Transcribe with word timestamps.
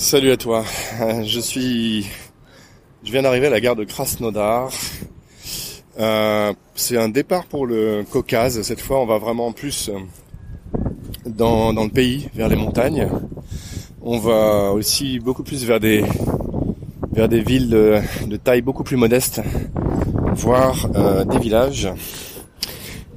Salut 0.00 0.30
à 0.30 0.38
toi. 0.38 0.64
Je 1.24 1.40
suis, 1.40 2.06
je 3.04 3.12
viens 3.12 3.20
d'arriver 3.20 3.48
à 3.48 3.50
la 3.50 3.60
gare 3.60 3.76
de 3.76 3.84
Krasnodar. 3.84 4.70
Euh, 5.98 6.54
c'est 6.74 6.96
un 6.96 7.10
départ 7.10 7.44
pour 7.44 7.66
le 7.66 8.02
Caucase. 8.10 8.62
Cette 8.62 8.80
fois, 8.80 8.98
on 9.02 9.04
va 9.04 9.18
vraiment 9.18 9.52
plus 9.52 9.90
dans, 11.26 11.74
dans 11.74 11.84
le 11.84 11.90
pays, 11.90 12.30
vers 12.34 12.48
les 12.48 12.56
montagnes. 12.56 13.10
On 14.00 14.16
va 14.16 14.72
aussi 14.72 15.18
beaucoup 15.18 15.42
plus 15.42 15.66
vers 15.66 15.80
des 15.80 16.02
vers 17.12 17.28
des 17.28 17.42
villes 17.42 17.68
de, 17.68 18.00
de 18.26 18.36
taille 18.38 18.62
beaucoup 18.62 18.84
plus 18.84 18.96
modeste, 18.96 19.42
voire 20.32 20.88
euh, 20.94 21.26
des 21.26 21.38
villages. 21.38 21.90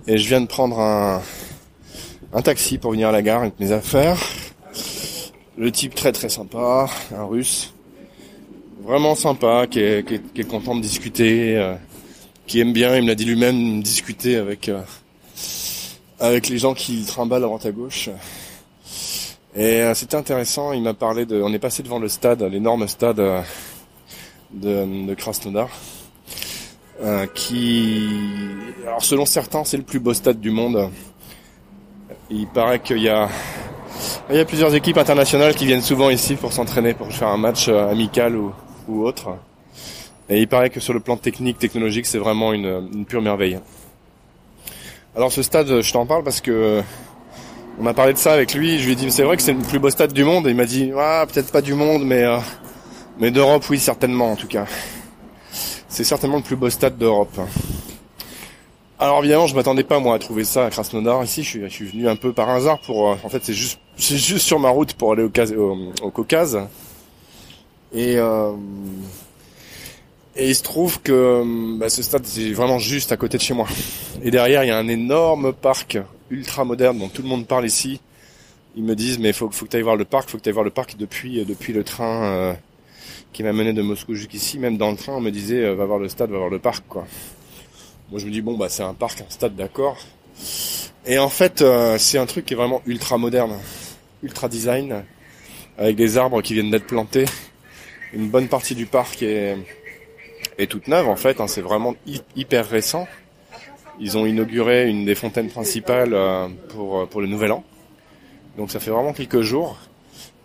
Et 0.05 0.18
je 0.18 0.27
viens 0.27 0.41
de 0.41 0.47
prendre 0.47 0.81
un, 0.81 1.21
un 2.34 2.41
taxi 2.41 2.77
pour 2.77 2.91
venir 2.91 3.07
à 3.07 3.13
la 3.13 3.21
gare 3.21 3.43
avec 3.43 3.57
mes 3.61 3.71
affaires. 3.71 4.20
Le 5.56 5.72
type 5.72 5.94
très 5.94 6.12
très 6.12 6.30
sympa, 6.30 6.89
un 7.16 7.25
russe, 7.25 7.74
vraiment 8.82 9.14
sympa, 9.14 9.68
qui 9.68 9.80
est, 9.82 10.50
content 10.50 10.75
de 10.75 10.82
discuter, 10.82 11.56
euh, 11.56 11.75
qui 12.48 12.60
aime 12.60 12.74
bien, 12.74 12.96
il 12.96 13.04
me 13.04 13.07
l'a 13.10 13.14
dit 13.14 13.25
lui-même, 13.25 13.84
discuter 13.84 14.38
avec 14.38 14.68
euh, 14.68 14.82
avec 16.20 16.50
les 16.50 16.58
gens 16.58 16.74
qui 16.74 17.04
trimballent 17.06 17.44
à 17.44 17.47
droite 17.47 17.68
à 17.68 17.71
gauche. 17.71 18.10
Et 19.56 19.82
euh, 19.82 19.94
c'était 19.94 20.16
intéressant, 20.16 20.74
il 20.74 20.82
m'a 20.82 20.96
parlé 20.96 21.28
de... 21.28 21.39
On 21.39 21.54
est 21.54 21.60
passé 21.60 21.83
devant 21.83 22.00
le 22.00 22.08
stade, 22.08 22.42
l'énorme 22.42 22.88
stade 22.88 23.18
de, 23.18 25.06
de 25.06 25.14
Krasnodar, 25.14 25.70
qui... 27.36 28.10
Alors 28.88 29.04
selon 29.04 29.28
certains, 29.28 29.64
c'est 29.66 29.78
le 29.78 29.83
plus 29.83 30.00
beau 30.00 30.16
stade 30.16 30.39
du 30.39 30.50
monde. 30.50 30.89
Il 32.31 32.47
paraît 32.47 32.80
qu'il 32.80 33.03
y 33.03 33.09
a 33.09 33.30
il 34.30 34.38
y 34.38 34.39
a 34.39 34.45
plusieurs 34.45 34.73
équipes 34.73 34.97
internationales 34.97 35.53
qui 35.53 35.66
viennent 35.66 35.81
souvent 35.81 36.09
ici 36.09 36.36
pour 36.36 36.53
s'entraîner, 36.53 36.94
pour 36.94 37.11
faire 37.11 37.27
un 37.27 37.38
match 37.38 37.67
euh, 37.67 37.91
amical 37.91 38.36
ou, 38.36 38.53
autre. 38.88 39.38
Et 40.30 40.39
il 40.39 40.47
paraît 40.47 40.69
que 40.69 40.80
sur 40.80 40.93
le 40.93 40.99
plan 40.99 41.17
technique, 41.17 41.57
technologique, 41.57 42.05
c'est 42.05 42.17
vraiment 42.17 42.53
une, 42.53 43.05
pure 43.05 43.21
merveille. 43.21 43.59
Alors 45.15 45.31
ce 45.31 45.41
stade, 45.41 45.81
je 45.81 45.93
t'en 45.93 46.05
parle 46.05 46.23
parce 46.23 46.41
que 46.41 46.52
euh, 46.52 46.81
on 47.80 47.85
a 47.85 47.93
parlé 47.93 48.13
de 48.13 48.17
ça 48.17 48.33
avec 48.33 48.53
lui. 48.53 48.80
Je 48.80 48.85
lui 48.85 48.93
ai 48.93 48.95
dit, 48.95 49.11
c'est 49.11 49.23
vrai 49.23 49.38
que 49.38 49.43
c'est 49.43 49.53
le 49.53 49.59
plus 49.59 49.80
beau 49.80 49.89
stade 49.89 50.13
du 50.13 50.23
monde. 50.23 50.47
Et 50.47 50.52
il 50.52 50.55
m'a 50.55 50.65
dit, 50.65 50.91
ah, 50.97 51.25
peut-être 51.31 51.52
pas 51.52 51.61
du 51.61 51.73
monde, 51.73 52.03
mais 52.05 52.23
euh, 52.23 52.37
mais 53.19 53.30
d'Europe, 53.30 53.63
oui, 53.69 53.80
certainement 53.80 54.31
en 54.31 54.35
tout 54.35 54.47
cas. 54.47 54.65
C'est 55.87 56.03
certainement 56.03 56.37
le 56.37 56.43
plus 56.43 56.55
beau 56.55 56.69
stade 56.69 56.97
d'Europe. 56.97 57.39
Alors 58.99 59.19
évidemment, 59.19 59.47
je 59.47 59.55
m'attendais 59.55 59.83
pas 59.83 59.99
moi 59.99 60.15
à 60.15 60.19
trouver 60.19 60.45
ça 60.45 60.65
à 60.65 60.69
Krasnodar. 60.69 61.23
Ici, 61.23 61.43
je 61.43 61.67
suis, 61.67 61.85
venu 61.85 62.08
un 62.08 62.15
peu 62.15 62.31
par 62.31 62.49
hasard 62.49 62.80
pour. 62.80 63.09
En 63.09 63.30
fait, 63.30 63.43
c'est 63.43 63.53
juste, 63.53 63.80
c'est 63.97 64.17
juste 64.17 64.45
sur 64.45 64.59
ma 64.59 64.69
route 64.69 64.94
pour 64.94 65.13
aller 65.13 65.23
au, 65.23 65.77
au, 66.02 66.11
Caucase. 66.11 66.59
Et 67.94 68.17
euh, 68.17 68.53
et 70.36 70.49
il 70.49 70.55
se 70.55 70.63
trouve 70.63 70.99
que 71.02 71.77
bah, 71.77 71.89
ce 71.89 72.02
stade 72.02 72.25
c'est 72.25 72.52
vraiment 72.52 72.80
juste 72.80 73.11
à 73.11 73.17
côté 73.17 73.38
de 73.38 73.44
chez 73.44 73.53
moi. 73.53 73.67
Et 74.23 74.31
derrière, 74.31 74.64
il 74.64 74.67
y 74.67 74.71
a 74.71 74.77
un 74.77 74.88
énorme 74.88 75.53
parc 75.53 75.99
ultra 76.31 76.66
moderne 76.66 76.97
dont 76.97 77.09
tout 77.09 77.21
le 77.21 77.27
monde 77.27 77.45
parle 77.45 77.66
ici. 77.66 78.02
Ils 78.75 78.83
me 78.83 78.95
disent 78.95 79.19
mais 79.19 79.31
faut, 79.31 79.52
faut 79.52 79.66
que 79.66 79.71
tu 79.71 79.77
ailles 79.77 79.83
voir 79.83 79.95
le 79.95 80.05
parc, 80.05 80.30
faut 80.30 80.38
que 80.38 80.44
tu 80.44 80.49
ailles 80.49 80.53
voir 80.53 80.66
le 80.66 80.71
parc 80.71 80.97
depuis 80.97 81.45
depuis 81.45 81.71
le 81.71 81.83
train 81.83 82.23
euh, 82.23 82.53
qui 83.31 83.44
m'a 83.44 83.53
mené 83.53 83.73
de 83.73 83.81
Moscou 83.83 84.16
jusqu'ici. 84.16 84.58
Même 84.58 84.77
dans 84.77 84.89
le 84.89 84.97
train, 84.97 85.14
on 85.14 85.21
me 85.21 85.30
disait 85.30 85.71
va 85.75 85.86
voir 85.86 85.99
le 85.99 86.09
stade, 86.09 86.31
va 86.31 86.39
voir 86.39 86.49
le 86.49 86.59
parc 86.59 86.83
quoi. 86.88 87.05
Moi 88.09 88.19
je 88.19 88.25
me 88.25 88.31
dis 88.31 88.41
bon 88.41 88.58
bah 88.58 88.69
c'est 88.69 88.83
un 88.83 88.95
parc, 88.95 89.21
un 89.21 89.30
stade 89.30 89.55
d'accord. 89.55 89.97
Et 91.05 91.19
en 91.19 91.30
fait 91.30 91.61
euh, 91.61 91.99
c'est 91.99 92.17
un 92.17 92.25
truc 92.25 92.45
qui 92.45 92.55
est 92.55 92.58
vraiment 92.58 92.81
ultra 92.88 93.19
moderne, 93.19 93.53
ultra 94.23 94.47
design, 94.47 95.03
avec 95.77 95.95
des 95.95 96.17
arbres 96.17 96.41
qui 96.41 96.53
viennent 96.53 96.71
d'être 96.71 96.88
plantés. 96.88 97.25
Une 98.13 98.30
bonne 98.30 98.47
partie 98.47 98.75
du 98.75 98.85
parc 98.85 99.21
est, 99.21 99.57
est 100.57 100.67
toute 100.67 100.88
neuve 100.88 101.07
en 101.07 101.15
fait, 101.15 101.41
hein, 101.41 101.47
c'est 101.47 101.61
vraiment 101.61 101.95
hyper 102.35 102.67
récent. 102.67 103.08
Ils 103.99 104.17
ont 104.17 104.25
inauguré 104.25 104.89
une 104.89 105.05
des 105.05 105.15
fontaines 105.15 105.49
principales 105.49 106.14
euh, 106.14 106.48
pour, 106.70 107.02
euh, 107.02 107.05
pour 107.05 107.21
le 107.21 107.27
nouvel 107.27 107.52
an. 107.52 107.64
Donc 108.58 108.71
ça 108.71 108.80
fait 108.80 108.92
vraiment 108.92 109.14
quelques 109.14 109.42
jours. 109.42 109.77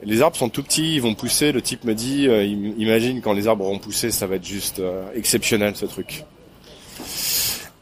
Les 0.02 0.22
arbres 0.22 0.36
sont 0.36 0.48
tout 0.48 0.62
petits, 0.62 0.94
ils 0.94 1.02
vont 1.02 1.14
pousser. 1.14 1.52
Le 1.52 1.60
type 1.60 1.84
me 1.84 1.94
dit, 1.94 2.28
imagine 2.78 3.20
quand 3.20 3.32
les 3.32 3.48
arbres 3.48 3.64
vont 3.64 3.78
pousser, 3.78 4.12
ça 4.12 4.28
va 4.28 4.36
être 4.36 4.46
juste 4.46 4.80
exceptionnel 5.14 5.74
ce 5.74 5.86
truc. 5.86 6.24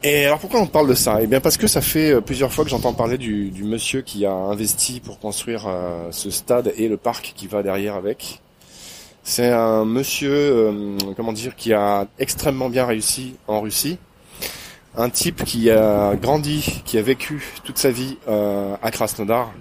Et 0.03 0.25
alors 0.25 0.37
pourquoi 0.37 0.61
on 0.61 0.67
parle 0.67 0.87
de 0.87 0.93
ça? 0.93 1.23
Eh 1.23 1.27
bien 1.27 1.41
parce 1.41 1.57
que 1.57 1.65
ça 1.65 1.81
fait 1.81 2.11
euh, 2.11 2.21
plusieurs 2.21 2.53
fois 2.53 2.63
que 2.63 2.69
j'entends 2.69 2.93
parler 2.93 3.17
du, 3.17 3.51
monsieur 3.63 4.01
qui 4.01 4.27
a 4.27 4.31
investi 4.31 4.99
pour 4.99 5.17
construire 5.19 5.65
euh, 5.67 6.09
ce 6.11 6.29
stade 6.29 6.71
et 6.77 6.87
le 6.87 6.97
parc 6.97 7.33
qui 7.35 7.47
va 7.47 7.63
derrière 7.63 7.95
avec. 7.95 8.41
C'est 9.23 9.49
un 9.49 9.85
monsieur, 9.85 10.31
euh, 10.31 10.97
comment 11.15 11.33
dire, 11.33 11.55
qui 11.55 11.73
a 11.73 12.07
extrêmement 12.19 12.69
bien 12.69 12.85
réussi 12.85 13.35
en 13.47 13.59
Russie. 13.59 13.97
Un 14.95 15.09
type 15.09 15.43
qui 15.43 15.71
a 15.71 16.15
grandi, 16.15 16.81
qui 16.85 16.97
a 16.97 17.01
vécu 17.01 17.43
toute 17.63 17.77
sa 17.77 17.91
vie 17.91 18.17
à 18.27 18.91
Krasnodar 18.91 19.53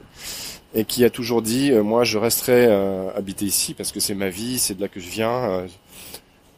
et 0.75 0.87
qui 0.87 1.05
a 1.05 1.11
toujours 1.11 1.43
dit, 1.43 1.73
moi 1.73 2.05
je 2.05 2.17
resterai 2.17 2.73
habité 3.15 3.45
ici 3.45 3.75
parce 3.75 3.93
que 3.93 4.01
c'est 4.01 4.15
ma 4.15 4.31
vie, 4.31 4.59
c'est 4.59 4.77
de 4.77 4.81
là 4.81 4.89
que 4.89 4.99
je 4.99 5.11
viens. 5.11 5.67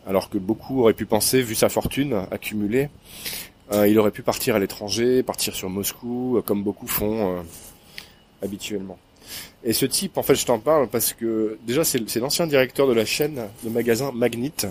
alors 0.07 0.31
que 0.31 0.39
beaucoup 0.39 0.83
auraient 0.83 0.93
pu 0.95 1.07
penser, 1.07 1.43
vu 1.43 1.57
sa 1.57 1.69
fortune 1.69 2.23
accumulée, 2.31 2.89
il 3.73 3.99
aurait 3.99 4.11
pu 4.11 4.23
partir 4.23 4.57
à 4.57 4.59
l'étranger, 4.59 5.23
partir 5.23 5.55
sur 5.55 5.69
Moscou, 5.69 6.39
euh, 6.39 6.43
comme 6.43 6.63
beaucoup 6.63 6.87
font 6.87 7.37
euh, 7.37 7.41
habituellement. 8.43 8.99
Et 9.63 9.73
ce 9.73 9.85
type, 9.85 10.17
en 10.17 10.23
fait, 10.23 10.35
je 10.35 10.47
t'en 10.47 10.59
parle 10.59 10.89
parce 10.89 11.13
que 11.13 11.59
déjà, 11.67 11.85
c'est 11.85 12.17
l'ancien 12.17 12.47
directeur 12.47 12.87
de 12.87 12.95
la 12.95 13.05
chaîne 13.05 13.43
de 13.65 13.69
magasins 13.69 14.13
Magnit. 14.13 14.67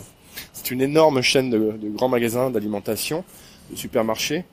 C'est 0.54 0.72
une 0.72 0.82
énorme 0.82 1.22
chaîne 1.22 1.50
de, 1.50 1.78
grands 1.84 2.10
magasins 2.10 2.50
d'alimentation, 2.50 3.24
de 3.70 3.76
supermarchés, 3.76 4.46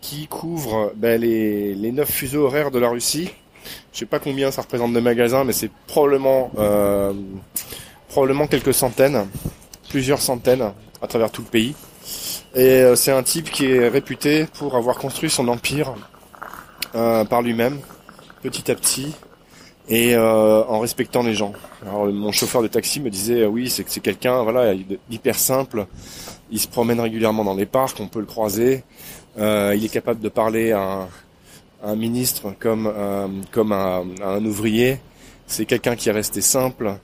qui 0.00 0.26
couvre 0.26 0.92
ben, 0.96 1.20
les, 1.20 1.74
les 1.74 1.92
neuf 1.92 2.10
fuseaux 2.10 2.44
horaires 2.44 2.70
de 2.70 2.78
la 2.78 2.88
Russie. 2.88 3.30
Je 3.92 4.00
sais 4.00 4.06
pas 4.06 4.18
combien 4.18 4.50
ça 4.50 4.62
représente 4.62 4.92
de 4.92 5.00
magasins, 5.00 5.44
mais 5.44 5.52
c'est 5.52 5.70
probablement 5.86 6.50
euh, 6.58 7.12
probablement 8.08 8.46
quelques 8.46 8.74
centaines, 8.74 9.26
plusieurs 9.88 10.20
centaines 10.20 10.72
à 11.02 11.06
travers 11.06 11.30
tout 11.30 11.42
le 11.42 11.48
pays. 11.48 11.74
Euh, 12.56 12.96
c'est 12.96 13.12
un 13.12 13.22
type 13.22 13.50
qui 13.50 13.66
est 13.66 13.86
réputé 13.88 14.46
pour 14.54 14.76
avoir 14.76 14.96
construit 14.96 15.28
son 15.28 15.46
empire 15.48 15.94
euh, 16.94 17.22
par 17.26 17.42
lui-même, 17.42 17.78
petit 18.42 18.70
à 18.70 18.74
petit, 18.74 19.14
et 19.90 20.14
euh, 20.14 20.64
en 20.64 20.78
respectant 20.78 21.22
les 21.22 21.34
gens. 21.34 21.52
Alors 21.82 22.06
mon 22.06 22.32
chauffeur 22.32 22.62
de 22.62 22.68
taxi 22.68 23.00
me 23.00 23.10
disait 23.10 23.44
oui, 23.44 23.68
c'est 23.68 23.86
c'est 23.86 24.00
quelqu'un 24.00 24.42
voilà 24.42 24.72
hyper 25.10 25.34
simple. 25.34 25.86
Il 26.50 26.58
se 26.58 26.66
promène 26.66 26.98
régulièrement 26.98 27.44
dans 27.44 27.54
les 27.54 27.66
parcs, 27.66 28.00
on 28.00 28.08
peut 28.08 28.20
le 28.20 28.26
croiser. 28.26 28.84
il 29.36 29.84
est 29.84 29.92
capable 29.92 30.20
de 30.20 30.30
parler 30.30 30.72
à 30.72 31.08
un, 31.84 31.96
ministre 31.96 32.54
comme 32.58 32.86
à, 32.86 34.02
un 34.24 34.44
ouvrier. 34.46 34.98
C'est 35.46 35.66
quelqu'un 35.66 35.94
qui 35.94 36.08
est 36.08 36.12
resté 36.12 36.40
simple. 36.40 36.94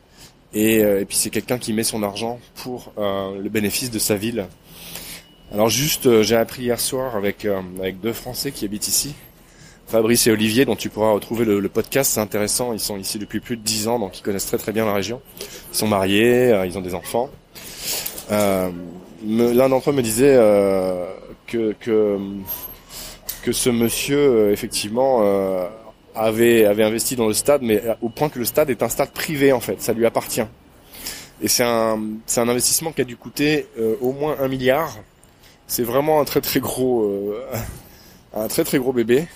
Et 0.55 0.83
puis 1.07 1.17
c'est 1.17 1.31
quelqu'un 1.31 1.59
qui 1.59 1.73
met 1.75 1.85
son 1.85 2.03
argent 2.03 2.39
pour 2.62 2.93
le 2.97 3.49
bénéfice 3.49 3.91
de 3.91 3.99
sa 3.99 4.15
ville 4.15 4.47
alors 5.53 5.69
juste, 5.69 6.07
euh, 6.07 6.23
j'ai 6.23 6.37
appris 6.37 6.63
hier 6.63 6.81
soir 6.81 7.15
avec 7.15 7.45
euh, 7.45 7.61
avec 7.79 8.01
deux 8.01 8.15
Français 8.15 8.53
qui 8.53 8.65
habitent 8.65 8.89
ici, 8.89 9.15
Fabrice 9.87 10.27
et 10.27 10.31
Olivier, 10.31 10.65
dont 10.65 10.77
tu 10.77 10.89
pourras 10.89 11.13
retrouver 11.13 11.45
le, 11.45 11.69
podcast. 11.69 12.13
C'est 12.15 12.21
intéressant. 12.21 12.73
Ils 12.73 12.81
sont 12.81 12.97
ici 12.97 13.19
depuis 13.19 13.41
plus 13.41 13.59
de 13.59 13.62
dix 13.62 13.87
ans, 13.87 13.99
donc 13.99 14.19
ils 14.19 14.23
connaissent 14.23 14.47
très 14.47 14.57
très 14.57 14.73
bien 14.73 14.87
la 14.87 14.95
région. 14.95 15.21
Ils 15.73 15.77
sont 15.77 15.89
mariés, 15.89 16.51
euh, 16.53 16.65
ils 16.65 16.79
ont 16.79 16.81
des 16.81 16.95
enfants. 16.95 17.29
L'un 18.31 19.69
d'entre 19.69 19.91
eux 19.91 19.93
me 19.93 20.01
disait 20.01 20.39
que 21.47 21.75
ce 23.53 23.69
monsieur 23.69 24.53
effectivement 24.53 25.23
avait 26.15 26.65
investi 26.65 27.15
dans 27.15 27.29
le 27.29 27.35
stade, 27.35 27.61
mais 27.61 27.83
au 28.01 28.09
point 28.09 28.31
que 28.31 28.39
le 28.39 28.47
stade 28.47 28.71
est 28.71 28.83
un 28.83 28.89
stade 28.89 29.11
privé 29.11 29.53
en 29.53 29.61
fait, 29.61 29.82
ça 29.82 29.93
lui 29.93 30.06
appartient. 30.06 30.47
Et 31.43 31.49
c'est 31.49 31.65
un 31.65 32.00
c'est 32.25 32.41
un 32.41 32.49
investissement 32.49 32.91
qui 32.93 33.03
a 33.03 33.05
dû 33.05 33.17
coûter 33.17 33.67
au 34.00 34.12
moins 34.12 34.37
un 34.41 34.49
milliard 34.49 34.97
c'est 35.73 35.85
vraiment 35.85 36.21
un 36.21 36.27
très 36.27 36.43
très 36.43 36.61
gros, 36.61 37.05
euh, 37.05 37.47
un 38.35 38.47
très 38.47 38.79
gros 38.79 38.93
bébé. 38.93 39.27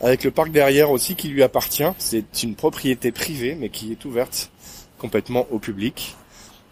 Avec 0.00 0.22
le 0.22 0.30
parc 0.30 0.52
derrière 0.52 0.92
aussi 0.92 1.16
qui 1.16 1.26
lui 1.26 1.42
appartient. 1.42 1.90
C'est 1.98 2.42
une 2.44 2.54
propriété 2.54 3.10
privée 3.10 3.56
mais 3.58 3.70
qui 3.70 3.90
est 3.90 4.04
ouverte 4.04 4.52
complètement 4.98 5.48
au 5.50 5.58
public. 5.58 6.14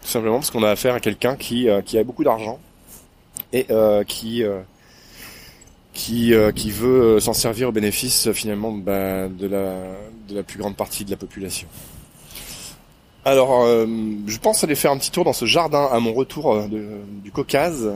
Tout 0.01 0.07
simplement 0.07 0.35
parce 0.35 0.51
qu'on 0.51 0.63
a 0.63 0.69
affaire 0.69 0.93
à 0.93 1.01
quelqu'un 1.01 1.35
qui, 1.35 1.67
euh, 1.67 1.81
a 1.81 2.03
beaucoup 2.05 2.23
d'argent 2.23 2.59
et 3.51 3.65
euh, 3.71 4.05
qui 4.05 4.41
veut 6.71 7.19
s'en 7.19 7.33
servir 7.33 7.69
au 7.69 7.71
bénéfice 7.73 8.31
finalement 8.31 8.71
bah, 8.71 9.27
de 9.27 9.47
la 9.47 10.43
plus 10.43 10.59
grande 10.59 10.77
partie 10.77 11.03
de 11.03 11.11
la 11.11 11.17
population. 11.17 11.67
Alors, 13.25 13.65
je 13.65 14.37
pense 14.37 14.63
aller 14.63 14.75
faire 14.75 14.91
un 14.91 14.97
petit 14.97 15.11
tour 15.11 15.23
dans 15.23 15.33
ce 15.33 15.45
jardin 15.45 15.89
à 15.91 15.99
mon 15.99 16.13
retour 16.13 16.67
du 16.67 17.31
Caucase 17.31 17.93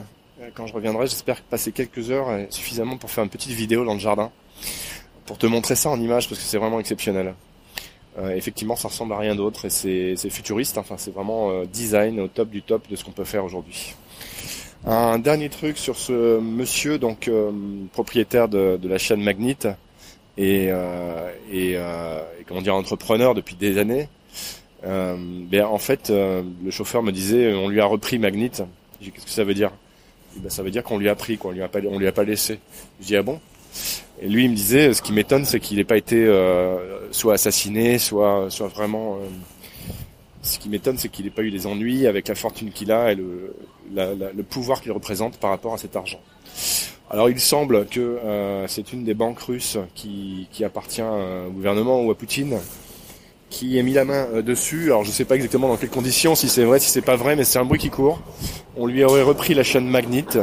quand 0.55 0.67
je 0.67 0.73
reviendrai, 0.73 1.07
j'espère 1.07 1.41
passer 1.41 1.71
quelques 1.71 2.11
heures 2.11 2.27
suffisamment 2.49 2.97
pour 2.97 3.09
faire 3.09 3.23
une 3.23 3.29
petite 3.29 3.51
vidéo 3.51 3.85
dans 3.85 3.93
le 3.93 3.99
jardin, 3.99 4.31
pour 5.25 5.37
te 5.37 5.45
montrer 5.45 5.75
ça 5.75 5.89
en 5.89 5.99
image 5.99 6.29
parce 6.29 6.39
que 6.39 6.45
c'est 6.45 6.57
vraiment 6.57 6.79
exceptionnel. 6.79 7.33
effectivement, 8.35 8.75
ça 8.75 8.87
ressemble 8.87 9.13
à 9.13 9.17
rien 9.17 9.35
d'autre 9.35 9.65
et 9.65 9.69
c'est 9.69 10.29
futuriste. 10.29 10.77
Enfin, 10.77 10.95
c'est 10.97 11.13
vraiment 11.13 11.63
design 11.65 12.19
au 12.19 12.27
top 12.27 12.49
du 12.49 12.61
top 12.61 12.87
de 12.89 12.95
ce 12.95 13.03
qu'on 13.03 13.11
peut 13.11 13.23
faire 13.23 13.43
aujourd'hui. 13.43 13.95
Un 14.85 15.19
dernier 15.19 15.49
truc 15.49 15.77
sur 15.77 15.97
ce 15.97 16.39
monsieur, 16.39 16.99
donc 16.99 17.29
propriétaire 17.93 18.47
de, 18.47 18.79
la 18.83 18.97
chaîne 18.97 19.21
Magnite 19.23 19.67
et, 20.37 20.69
comment 22.47 22.61
dire 22.61 22.75
entrepreneur 22.75 23.33
depuis 23.33 23.55
des 23.55 23.77
années. 23.77 24.07
Euh, 24.85 25.15
ben 25.19 25.65
en 25.65 25.79
fait, 25.79 26.09
euh, 26.09 26.43
le 26.63 26.71
chauffeur 26.71 27.03
me 27.03 27.11
disait, 27.11 27.53
on 27.53 27.67
lui 27.67 27.81
a 27.81 27.85
repris 27.85 28.19
Magnite. 28.19 28.63
J'ai 29.01 29.11
qu'est-ce 29.11 29.25
que 29.25 29.31
ça 29.31 29.43
veut 29.43 29.53
dire? 29.53 29.71
Ben, 30.41 30.49
ça 30.49 30.63
veut 30.63 30.71
dire 30.71 30.83
qu'on 30.83 30.97
lui 30.97 31.09
a 31.09 31.15
pris, 31.15 31.37
qu'on 31.37 31.51
lui 31.51 31.61
a 31.61 31.67
pas, 31.67 31.79
on 31.89 31.99
lui 31.99 32.07
a 32.07 32.11
pas 32.11 32.23
laissé. 32.23 32.59
Je 33.01 33.07
dis 33.07 33.15
ah 33.15 33.23
bon? 33.23 33.39
Et 34.21 34.27
lui 34.27 34.45
il 34.45 34.51
me 34.51 34.55
disait, 34.55 34.93
ce 34.93 35.01
qui 35.01 35.13
m'étonne, 35.13 35.45
c'est 35.45 35.59
qu'il 35.59 35.77
n'ait 35.77 35.83
pas 35.83 35.97
été 35.97 36.25
euh, 36.25 37.11
soit 37.11 37.35
assassiné, 37.35 37.99
soit, 37.99 38.47
vraiment. 38.73 39.15
Euh, 39.15 39.27
ce 40.41 40.59
qui 40.59 40.69
m'étonne, 40.69 40.97
c'est 40.97 41.09
qu'il 41.09 41.25
n'ait 41.25 41.31
pas 41.31 41.43
eu 41.43 41.51
des 41.51 41.67
ennuis 41.67 42.07
avec 42.07 42.27
la 42.27 42.35
fortune 42.35 42.71
qu'il 42.71 42.91
a 42.91 43.11
et 43.11 43.15
le, 43.15 44.43
pouvoir 44.49 44.81
qu'il 44.81 44.91
représente 44.93 45.37
par 45.37 45.49
rapport 45.49 45.73
à 45.73 45.77
cet 45.77 45.95
argent. 45.95 46.21
Alors 47.09 47.29
il 47.29 47.39
semble 47.39 47.85
que 47.87 48.17
c'est 48.67 48.93
une 48.93 49.03
des 49.03 49.13
banques 49.13 49.39
russes 49.39 49.77
qui 49.93 50.47
appartient 50.63 51.01
au 51.01 51.51
gouvernement 51.51 52.01
ou 52.01 52.11
à 52.11 52.15
Poutine 52.15 52.59
qui 53.49 53.79
a 53.79 53.83
mis 53.83 53.93
la 53.93 54.05
main 54.05 54.27
euh, 54.33 54.41
dessus. 54.41 54.85
Alors 54.85 55.03
je 55.03 55.11
sais 55.11 55.25
pas 55.25 55.35
exactement 55.35 55.67
dans 55.67 55.77
quelles 55.77 55.89
conditions, 55.89 56.35
si 56.35 56.49
c'est 56.49 56.63
vrai, 56.63 56.79
si 56.79 56.89
c'est 56.89 57.01
pas 57.01 57.15
vrai, 57.15 57.35
mais 57.35 57.43
c'est 57.43 57.59
un 57.59 57.65
bruit 57.65 57.79
qui 57.79 57.89
court. 57.89 58.19
On 58.75 58.85
lui 58.85 59.03
aurait 59.03 59.23
repris 59.23 59.53
la 59.53 59.63
chaîne 59.63 59.87
Magnite 59.87 60.37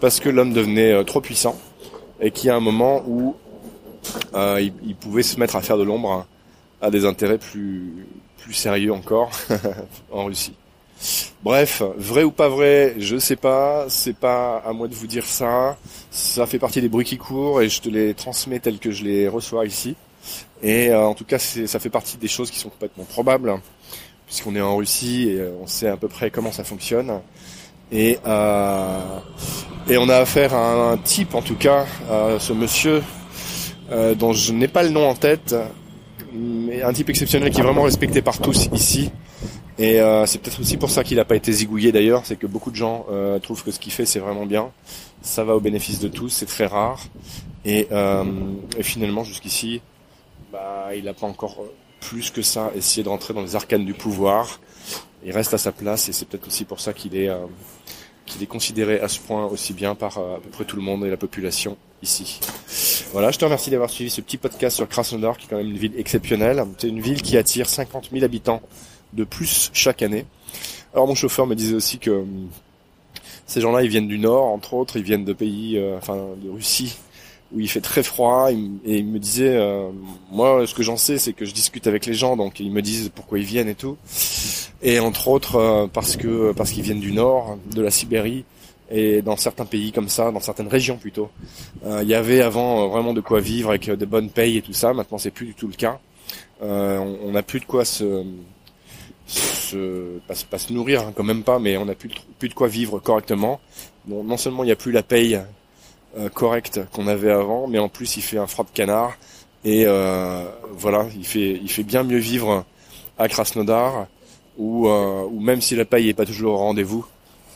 parce 0.00 0.20
que 0.20 0.28
l'homme 0.28 0.52
devenait 0.52 0.92
euh, 0.92 1.04
trop 1.04 1.20
puissant 1.20 1.56
et 2.20 2.30
qu'il 2.30 2.48
y 2.48 2.50
a 2.50 2.56
un 2.56 2.60
moment 2.60 3.02
où 3.06 3.36
euh, 4.34 4.68
il, 4.84 4.96
pouvait 4.96 5.22
se 5.22 5.38
mettre 5.38 5.56
à 5.56 5.62
faire 5.62 5.78
de 5.78 5.84
l'ombre 5.84 6.26
à 6.80 6.90
des 6.90 7.04
intérêts 7.04 7.38
plus 7.38 8.06
sérieux 8.52 8.92
encore 8.92 9.30
en 10.12 10.24
Russie. 10.26 10.54
Bref, 11.42 11.82
vrai 11.96 12.22
ou 12.22 12.30
pas 12.30 12.48
vrai, 12.48 12.94
je 12.98 13.16
sais 13.18 13.36
pas, 13.36 13.86
c'est 13.88 14.16
pas 14.16 14.58
à 14.58 14.72
moi 14.72 14.86
de 14.86 14.94
vous 14.94 15.08
dire 15.08 15.26
ça. 15.26 15.76
Ça 16.10 16.46
fait 16.46 16.60
partie 16.60 16.80
des 16.80 16.88
bruits 16.88 17.04
qui 17.04 17.18
courent 17.18 17.60
et 17.62 17.68
je 17.68 17.80
te 17.80 17.88
les 17.88 18.14
transmets 18.14 18.60
tels 18.60 18.78
que 18.78 18.92
je 18.92 19.02
les 19.02 19.26
reçois 19.26 19.66
ici. 19.66 19.96
Et 20.62 20.90
euh, 20.90 21.04
en 21.04 21.14
tout 21.14 21.24
cas, 21.24 21.38
ça 21.38 21.78
fait 21.80 21.90
partie 21.90 22.16
des 22.16 22.28
choses 22.28 22.50
qui 22.50 22.58
sont 22.58 22.68
complètement 22.68 23.04
probables, 23.04 23.60
puisqu'on 24.26 24.54
est 24.54 24.60
en 24.60 24.76
Russie 24.76 25.28
et 25.30 25.40
euh, 25.40 25.50
on 25.60 25.66
sait 25.66 25.88
à 25.88 25.96
peu 25.96 26.08
près 26.08 26.30
comment 26.30 26.52
ça 26.52 26.62
fonctionne. 26.62 27.20
Et, 27.90 28.18
euh, 28.26 29.18
et 29.88 29.98
on 29.98 30.08
a 30.08 30.16
affaire 30.16 30.54
à 30.54 30.92
un 30.92 30.96
type, 30.98 31.34
en 31.34 31.42
tout 31.42 31.56
cas, 31.56 31.84
ce 32.38 32.52
monsieur, 32.52 33.02
dont 34.16 34.32
je 34.32 34.52
n'ai 34.52 34.68
pas 34.68 34.82
le 34.82 34.88
nom 34.88 35.06
en 35.06 35.14
tête, 35.14 35.54
mais 36.32 36.82
un 36.82 36.92
type 36.94 37.10
exceptionnel 37.10 37.50
qui 37.50 37.60
est 37.60 37.64
vraiment 37.64 37.82
respecté 37.82 38.22
par 38.22 38.38
tous 38.38 38.70
ici. 38.72 39.10
Et 39.78 39.98
c'est 40.24 40.40
peut-être 40.40 40.60
aussi 40.60 40.78
pour 40.78 40.88
ça 40.88 41.04
qu'il 41.04 41.18
n'a 41.18 41.26
pas 41.26 41.36
été 41.36 41.52
zigouillé 41.52 41.92
d'ailleurs, 41.92 42.22
c'est 42.24 42.36
que 42.36 42.46
beaucoup 42.46 42.70
de 42.70 42.76
gens 42.76 43.04
trouvent 43.42 43.62
que 43.62 43.72
ce 43.72 43.78
qu'il 43.78 43.92
fait 43.92 44.06
c'est 44.06 44.20
vraiment 44.20 44.46
bien. 44.46 44.70
Ça 45.20 45.44
va 45.44 45.54
au 45.54 45.60
bénéfice 45.60 45.98
de 45.98 46.08
tous, 46.08 46.30
c'est 46.30 46.46
très 46.46 46.66
rare. 46.66 47.04
Et 47.66 47.88
finalement 48.80 49.24
jusqu'ici, 49.24 49.82
bah, 50.52 50.90
il 50.94 51.04
n'a 51.04 51.14
pas 51.14 51.26
encore 51.26 51.56
plus 52.00 52.30
que 52.30 52.42
ça 52.42 52.70
essayé 52.76 53.02
de 53.02 53.08
rentrer 53.08 53.32
dans 53.32 53.40
les 53.40 53.56
arcanes 53.56 53.86
du 53.86 53.94
pouvoir. 53.94 54.60
Il 55.24 55.32
reste 55.32 55.54
à 55.54 55.58
sa 55.58 55.72
place 55.72 56.08
et 56.08 56.12
c'est 56.12 56.26
peut-être 56.26 56.46
aussi 56.46 56.64
pour 56.64 56.78
ça 56.78 56.92
qu'il 56.92 57.16
est, 57.16 57.28
euh, 57.28 57.46
considéré 58.48 59.00
à 59.00 59.08
ce 59.08 59.18
point 59.18 59.46
aussi 59.46 59.72
bien 59.72 59.94
par 59.94 60.18
euh, 60.18 60.36
à 60.36 60.40
peu 60.40 60.50
près 60.50 60.64
tout 60.64 60.76
le 60.76 60.82
monde 60.82 61.04
et 61.04 61.10
la 61.10 61.16
population 61.16 61.76
ici. 62.02 62.40
Voilà, 63.12 63.30
je 63.30 63.38
te 63.38 63.44
remercie 63.44 63.70
d'avoir 63.70 63.88
suivi 63.88 64.10
ce 64.10 64.20
petit 64.20 64.36
podcast 64.36 64.76
sur 64.76 64.88
Krasnodar, 64.88 65.38
qui 65.38 65.46
est 65.46 65.48
quand 65.48 65.56
même 65.56 65.70
une 65.70 65.78
ville 65.78 65.94
exceptionnelle. 65.96 66.64
C'est 66.78 66.88
une 66.88 67.00
ville 67.00 67.22
qui 67.22 67.36
attire 67.36 67.68
50 67.68 68.10
000 68.12 68.24
habitants 68.24 68.60
de 69.12 69.24
plus 69.24 69.70
chaque 69.72 70.02
année. 70.02 70.26
Alors 70.92 71.06
mon 71.06 71.14
chauffeur 71.14 71.46
me 71.46 71.54
disait 71.54 71.74
aussi 71.74 71.98
que 71.98 72.10
hum, 72.10 72.48
ces 73.46 73.60
gens-là, 73.60 73.82
ils 73.82 73.88
viennent 73.88 74.08
du 74.08 74.18
nord, 74.18 74.46
entre 74.46 74.74
autres, 74.74 74.96
ils 74.96 75.02
viennent 75.02 75.24
de 75.24 75.32
pays, 75.32 75.78
euh, 75.78 75.96
enfin 75.98 76.16
de 76.42 76.50
Russie, 76.50 76.96
où 77.54 77.60
il 77.60 77.68
fait 77.68 77.80
très 77.80 78.02
froid 78.02 78.50
et 78.50 78.98
il 78.98 79.06
me 79.06 79.18
disait 79.18 79.56
euh, 79.56 79.90
moi 80.30 80.66
ce 80.66 80.74
que 80.74 80.82
j'en 80.82 80.96
sais 80.96 81.18
c'est 81.18 81.32
que 81.32 81.44
je 81.44 81.52
discute 81.52 81.86
avec 81.86 82.06
les 82.06 82.14
gens 82.14 82.36
donc 82.36 82.60
ils 82.60 82.70
me 82.70 82.82
disent 82.82 83.10
pourquoi 83.14 83.38
ils 83.38 83.44
viennent 83.44 83.68
et 83.68 83.74
tout. 83.74 83.96
Et 84.82 84.98
entre 85.00 85.28
autres 85.28 85.56
euh, 85.56 85.86
parce 85.86 86.16
que 86.16 86.52
parce 86.52 86.70
qu'ils 86.70 86.82
viennent 86.82 87.00
du 87.00 87.12
nord 87.12 87.58
de 87.70 87.82
la 87.82 87.90
Sibérie 87.90 88.44
et 88.90 89.22
dans 89.22 89.36
certains 89.36 89.64
pays 89.64 89.92
comme 89.92 90.08
ça 90.08 90.30
dans 90.30 90.40
certaines 90.40 90.68
régions 90.68 90.96
plutôt. 90.96 91.30
Euh, 91.84 92.00
il 92.02 92.08
y 92.08 92.14
avait 92.14 92.40
avant 92.40 92.88
vraiment 92.88 93.12
de 93.12 93.20
quoi 93.20 93.40
vivre 93.40 93.70
avec 93.70 93.90
de 93.90 94.06
bonnes 94.06 94.30
payes 94.30 94.56
et 94.58 94.62
tout 94.62 94.72
ça. 94.72 94.92
Maintenant 94.94 95.18
c'est 95.18 95.30
plus 95.30 95.46
du 95.46 95.54
tout 95.54 95.68
le 95.68 95.74
cas. 95.74 95.98
On 96.60 97.32
n'a 97.32 97.42
plus 97.42 97.60
de 97.60 97.64
quoi 97.64 97.84
se 97.84 98.24
pas, 100.50 100.58
se 100.58 100.72
nourrir 100.72 101.02
hein, 101.02 101.12
quand 101.14 101.24
même 101.24 101.42
pas 101.42 101.58
mais 101.58 101.76
on 101.76 101.86
n'a 101.86 101.94
plus, 101.94 102.10
plus 102.38 102.48
de 102.48 102.54
quoi 102.54 102.68
vivre 102.68 102.98
correctement. 102.98 103.60
Bon, 104.06 104.24
non 104.24 104.36
seulement 104.36 104.62
il 104.62 104.66
n'y 104.66 104.72
a 104.72 104.76
plus 104.76 104.92
la 104.92 105.02
paye 105.02 105.40
correct 106.34 106.80
qu'on 106.92 107.06
avait 107.08 107.30
avant, 107.30 107.66
mais 107.66 107.78
en 107.78 107.88
plus 107.88 108.16
il 108.16 108.22
fait 108.22 108.38
un 108.38 108.46
frappe 108.46 108.72
canard 108.74 109.16
et 109.64 109.84
euh, 109.86 110.44
voilà, 110.72 111.06
il 111.16 111.24
fait 111.24 111.58
il 111.62 111.70
fait 111.70 111.84
bien 111.84 112.02
mieux 112.02 112.18
vivre 112.18 112.64
à 113.18 113.28
Krasnodar 113.28 114.06
euh, 114.58 115.22
ou 115.30 115.40
même 115.40 115.60
si 115.60 115.76
la 115.76 115.84
paille 115.84 116.08
est 116.08 116.14
pas 116.14 116.26
toujours 116.26 116.54
au 116.54 116.58
rendez-vous, 116.58 117.06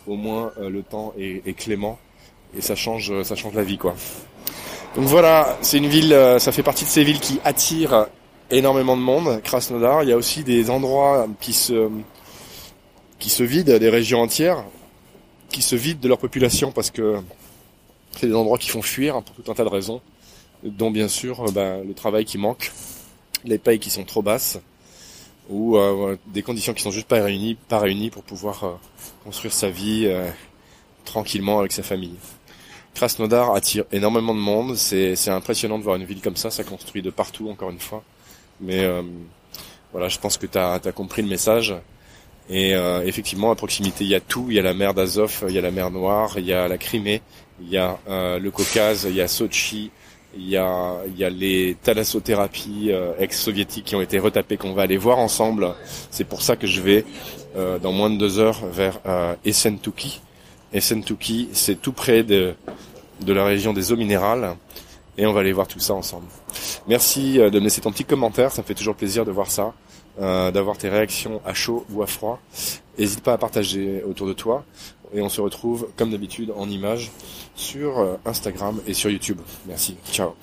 au 0.06 0.16
moins 0.16 0.52
le 0.60 0.82
temps 0.82 1.12
est, 1.18 1.46
est, 1.46 1.54
clément 1.54 1.98
et 2.56 2.60
ça 2.60 2.74
change 2.74 3.22
ça 3.22 3.34
change 3.36 3.54
la 3.54 3.64
vie 3.64 3.78
quoi. 3.78 3.94
Donc 4.94 5.04
voilà, 5.04 5.58
c'est 5.60 5.76
une 5.76 5.88
ville, 5.88 6.16
ça 6.38 6.52
fait 6.52 6.62
partie 6.62 6.84
de 6.84 6.88
ces 6.88 7.04
villes 7.04 7.20
qui 7.20 7.38
attirent 7.44 8.06
énormément 8.50 8.96
de 8.96 9.02
monde. 9.02 9.42
Krasnodar, 9.42 10.02
il 10.04 10.08
y 10.08 10.12
a 10.12 10.16
aussi 10.16 10.42
des 10.42 10.70
endroits 10.70 11.26
qui 11.40 11.52
se 11.52 11.90
qui 13.18 13.30
se 13.30 13.42
vident, 13.42 13.78
des 13.78 13.90
régions 13.90 14.22
entières 14.22 14.64
qui 15.50 15.62
se 15.62 15.76
vident 15.76 16.00
de 16.00 16.08
leur 16.08 16.18
population 16.18 16.72
parce 16.72 16.90
que 16.90 17.16
c'est 18.16 18.26
des 18.28 18.34
endroits 18.34 18.58
qui 18.58 18.68
font 18.68 18.82
fuir 18.82 19.22
pour 19.22 19.34
tout 19.34 19.50
un 19.50 19.54
tas 19.54 19.64
de 19.64 19.68
raisons, 19.68 20.00
dont 20.62 20.90
bien 20.90 21.08
sûr 21.08 21.40
euh, 21.40 21.50
bah, 21.50 21.78
le 21.86 21.94
travail 21.94 22.24
qui 22.24 22.38
manque, 22.38 22.72
les 23.44 23.58
payes 23.58 23.78
qui 23.78 23.90
sont 23.90 24.04
trop 24.04 24.22
basses, 24.22 24.58
ou 25.48 25.76
euh, 25.76 26.16
des 26.26 26.42
conditions 26.42 26.74
qui 26.74 26.82
sont 26.82 26.90
juste 26.90 27.06
pas 27.06 27.22
réunies, 27.22 27.56
pas 27.68 27.78
réunies 27.78 28.10
pour 28.10 28.22
pouvoir 28.22 28.64
euh, 28.64 28.72
construire 29.24 29.52
sa 29.52 29.70
vie 29.70 30.10
tranquillement 31.04 31.60
avec 31.60 31.72
sa 31.72 31.82
famille. 31.82 32.16
Krasnodar 32.94 33.54
attire 33.54 33.84
énormément 33.92 34.34
de 34.34 34.40
monde, 34.40 34.74
c'est 34.74 35.28
impressionnant 35.28 35.78
de 35.78 35.84
voir 35.84 35.96
une 35.96 36.04
ville 36.04 36.22
comme 36.22 36.36
ça, 36.36 36.50
ça 36.50 36.64
construit 36.64 37.02
de 37.02 37.10
partout 37.10 37.50
encore 37.50 37.70
une 37.70 37.78
fois. 37.78 38.02
Mais 38.60 38.88
voilà, 39.92 40.08
je 40.08 40.18
pense 40.18 40.38
que 40.38 40.46
tu 40.46 40.56
as, 40.56 40.80
compris 40.92 41.20
le 41.20 41.28
message. 41.28 41.74
Et 42.48 42.74
effectivement, 43.04 43.50
à 43.50 43.56
proximité, 43.56 44.04
il 44.04 44.10
y 44.10 44.14
a 44.14 44.20
tout. 44.20 44.46
Il 44.50 44.54
y 44.54 44.58
a 44.60 44.62
la 44.62 44.72
mer 44.72 44.94
d'Azov, 44.94 45.44
il 45.48 45.54
y 45.54 45.58
a 45.58 45.60
la 45.60 45.72
mer 45.72 45.90
Noire, 45.90 46.34
il 46.38 46.46
y 46.46 46.52
a 46.52 46.68
la 46.68 46.78
Crimée, 46.78 47.20
il 47.60 47.70
y 47.70 47.76
a 47.76 47.98
euh, 48.08 48.38
le 48.38 48.50
Caucase, 48.50 49.06
il 49.08 49.16
y 49.16 49.20
a 49.20 49.28
Sochi, 49.28 49.90
il 50.36 50.48
y 50.48 50.56
a, 50.56 50.96
il 51.06 51.16
y 51.18 51.24
a 51.24 51.30
les 51.30 51.76
thalassothérapies 51.82 52.90
euh, 52.90 53.12
ex-soviétiques 53.18 53.86
qui 53.86 53.96
ont 53.96 54.02
été 54.02 54.18
retapées 54.18 54.56
qu'on 54.56 54.74
va 54.74 54.82
aller 54.82 54.98
voir 54.98 55.18
ensemble. 55.18 55.74
C'est 56.10 56.24
pour 56.24 56.42
ça 56.42 56.56
que 56.56 56.66
je 56.66 56.80
vais 56.80 57.04
euh, 57.56 57.78
dans 57.78 57.92
moins 57.92 58.10
de 58.10 58.18
deux 58.18 58.38
heures 58.38 58.66
vers 58.66 59.00
euh, 59.06 59.34
Essentuki. 59.44 60.20
Essentuki, 60.72 61.48
c'est 61.52 61.80
tout 61.80 61.92
près 61.92 62.22
de, 62.22 62.54
de 63.22 63.32
la 63.32 63.44
région 63.44 63.72
des 63.72 63.92
eaux 63.92 63.96
minérales 63.96 64.56
et 65.16 65.24
on 65.24 65.32
va 65.32 65.40
aller 65.40 65.52
voir 65.52 65.66
tout 65.66 65.80
ça 65.80 65.94
ensemble. 65.94 66.26
Merci 66.86 67.38
de 67.38 67.58
me 67.58 67.64
laisser 67.64 67.80
ton 67.80 67.90
petit 67.90 68.04
commentaire, 68.04 68.52
ça 68.52 68.60
me 68.60 68.66
fait 68.66 68.74
toujours 68.74 68.96
plaisir 68.96 69.24
de 69.24 69.30
voir 69.30 69.50
ça, 69.50 69.72
d'avoir 70.18 70.78
tes 70.78 70.88
réactions 70.88 71.40
à 71.44 71.54
chaud 71.54 71.84
ou 71.90 72.02
à 72.02 72.06
froid. 72.06 72.40
N'hésite 72.98 73.22
pas 73.22 73.34
à 73.34 73.38
partager 73.38 74.02
autour 74.02 74.26
de 74.26 74.32
toi 74.32 74.64
et 75.14 75.20
on 75.20 75.28
se 75.28 75.40
retrouve 75.40 75.88
comme 75.96 76.10
d'habitude 76.10 76.52
en 76.56 76.68
images 76.68 77.10
sur 77.54 77.98
euh, 77.98 78.16
Instagram 78.24 78.80
et 78.86 78.94
sur 78.94 79.10
YouTube. 79.10 79.38
Merci. 79.66 79.96
Ciao. 80.10 80.34